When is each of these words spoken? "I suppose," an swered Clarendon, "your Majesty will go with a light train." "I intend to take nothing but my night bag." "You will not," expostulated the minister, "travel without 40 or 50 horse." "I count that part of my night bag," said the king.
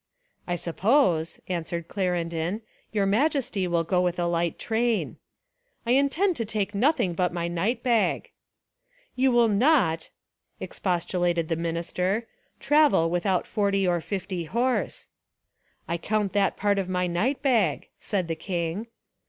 "I 0.47 0.55
suppose," 0.55 1.39
an 1.47 1.63
swered 1.63 1.87
Clarendon, 1.87 2.63
"your 2.91 3.05
Majesty 3.05 3.67
will 3.67 3.83
go 3.83 4.01
with 4.01 4.17
a 4.17 4.25
light 4.25 4.57
train." 4.57 5.17
"I 5.85 5.91
intend 5.91 6.35
to 6.37 6.43
take 6.43 6.73
nothing 6.73 7.13
but 7.13 7.31
my 7.31 7.47
night 7.47 7.83
bag." 7.83 8.31
"You 9.15 9.31
will 9.31 9.47
not," 9.47 10.09
expostulated 10.59 11.49
the 11.49 11.55
minister, 11.55 12.25
"travel 12.59 13.11
without 13.11 13.45
40 13.45 13.87
or 13.87 14.01
50 14.01 14.45
horse." 14.45 15.07
"I 15.87 15.97
count 15.97 16.33
that 16.33 16.57
part 16.57 16.79
of 16.79 16.89
my 16.89 17.05
night 17.05 17.43
bag," 17.43 17.87
said 17.99 18.27
the 18.27 18.33
king. 18.33 18.87